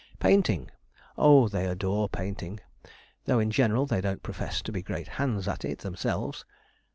Painting! 0.17 0.71
oh, 1.15 1.47
they 1.47 1.67
adore 1.67 2.09
painting 2.09 2.59
though 3.25 3.37
in 3.37 3.51
general 3.51 3.85
they 3.85 4.01
don't 4.01 4.23
profess 4.23 4.59
to 4.63 4.71
be 4.71 4.81
great 4.81 5.07
hands 5.07 5.47
at 5.47 5.63
it 5.63 5.77
themselves. 5.77 6.43